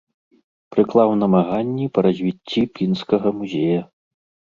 [0.75, 3.81] Прыклаў намаганні па развіцці пінскага музея.